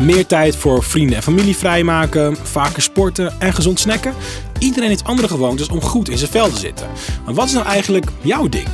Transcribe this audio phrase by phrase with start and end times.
[0.00, 4.14] Meer tijd voor vrienden en familie vrijmaken, vaker sporten en gezond snacken.
[4.58, 6.86] Iedereen heeft andere gewoontes om goed in zijn vel te zitten.
[7.24, 8.66] Maar wat is nou eigenlijk jouw ding?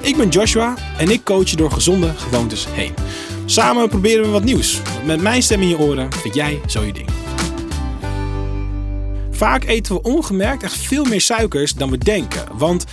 [0.00, 2.94] Ik ben Joshua en ik coach je door gezonde gewoontes heen.
[3.44, 4.80] Samen proberen we wat nieuws.
[5.04, 7.08] Met mijn stem in je oren vind jij zo je ding.
[9.30, 12.44] Vaak eten we ongemerkt echt veel meer suikers dan we denken.
[12.52, 12.84] Want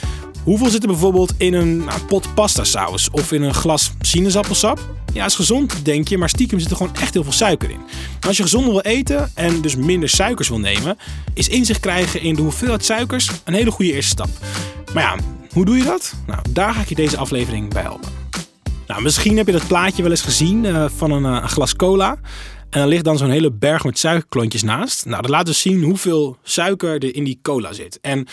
[0.48, 4.80] hoeveel zit er bijvoorbeeld in een nou, pot pasta saus of in een glas sinaasappelsap?
[5.14, 7.80] Ja, is gezond, denk je, maar stiekem zit er gewoon echt heel veel suiker in.
[8.28, 10.98] als je gezonder wil eten en dus minder suikers wil nemen,
[11.34, 14.30] is inzicht krijgen in de hoeveelheid suikers een hele goede eerste stap.
[14.94, 15.16] Maar ja,
[15.52, 16.14] hoe doe je dat?
[16.28, 18.12] Nou, daar ga ik je deze aflevering bij helpen.
[18.88, 21.76] Nou, misschien heb je dat plaatje wel eens gezien uh, van een, uh, een, glas
[21.76, 22.20] cola.
[22.70, 25.06] En er ligt dan zo'n hele berg met suikerklontjes naast.
[25.06, 28.00] Nou, dat laat dus zien hoeveel suiker er in die cola zit.
[28.02, 28.28] En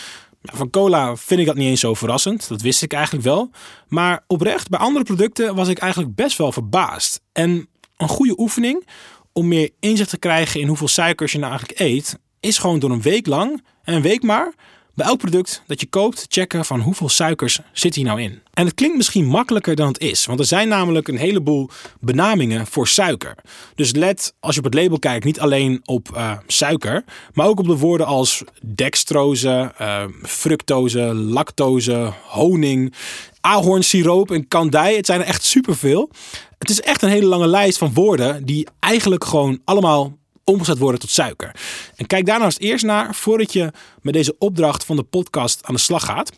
[0.53, 2.47] van cola vind ik dat niet eens zo verrassend.
[2.47, 3.51] Dat wist ik eigenlijk wel.
[3.87, 7.21] Maar oprecht, bij andere producten was ik eigenlijk best wel verbaasd.
[7.31, 7.67] En
[7.97, 8.87] een goede oefening
[9.33, 12.91] om meer inzicht te krijgen in hoeveel suikers je nou eigenlijk eet, is gewoon door
[12.91, 14.53] een week lang, en een week maar,
[14.95, 18.41] bij elk product dat je koopt checken van hoeveel suikers zit hier nou in.
[18.53, 22.67] En het klinkt misschien makkelijker dan het is, want er zijn namelijk een heleboel benamingen
[22.67, 23.35] voor suiker.
[23.75, 27.59] Dus let als je op het label kijkt niet alleen op uh, suiker, maar ook
[27.59, 28.43] op de woorden als
[28.75, 32.93] dextrose, uh, fructose, lactose, honing,
[33.41, 34.95] ahornsiroop en kandij.
[34.95, 36.09] Het zijn er echt superveel.
[36.57, 40.99] Het is echt een hele lange lijst van woorden die eigenlijk gewoon allemaal omgezet worden
[40.99, 41.55] tot suiker.
[41.95, 45.59] En kijk daar nou eens eerst naar voordat je met deze opdracht van de podcast
[45.63, 46.31] aan de slag gaat.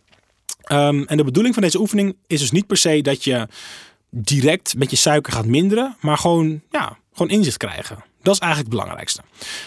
[0.72, 3.48] Um, en de bedoeling van deze oefening is dus niet per se dat je
[4.10, 8.04] direct met je suiker gaat minderen, maar gewoon, ja, gewoon inzicht krijgen.
[8.22, 9.22] Dat is eigenlijk het belangrijkste.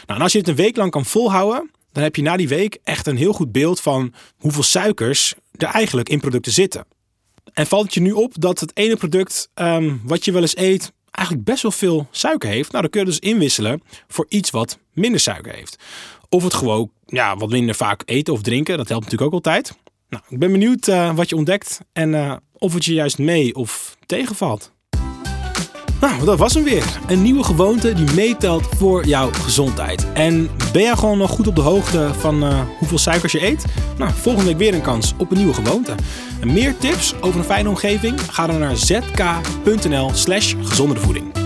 [0.07, 2.49] Nou, en als je het een week lang kan volhouden, dan heb je na die
[2.49, 6.85] week echt een heel goed beeld van hoeveel suikers er eigenlijk in producten zitten.
[7.53, 10.57] En valt het je nu op dat het ene product um, wat je wel eens
[10.57, 14.51] eet eigenlijk best wel veel suiker heeft, nou dan kun je dus inwisselen voor iets
[14.51, 15.77] wat minder suiker heeft.
[16.29, 19.79] Of het gewoon ja, wat minder vaak eten of drinken, dat helpt natuurlijk ook altijd.
[20.09, 23.55] Nou, ik ben benieuwd uh, wat je ontdekt en uh, of het je juist mee
[23.55, 24.73] of tegenvalt.
[26.01, 26.99] Nou, dat was hem weer.
[27.07, 30.13] Een nieuwe gewoonte die meetelt voor jouw gezondheid.
[30.13, 33.65] En ben jij gewoon nog goed op de hoogte van uh, hoeveel suikers je eet?
[33.99, 35.95] Nou, volgende week weer een kans op een nieuwe gewoonte.
[36.41, 38.21] En meer tips over een fijne omgeving?
[38.21, 41.40] Ga dan naar zk.nl slash gezondere voeding.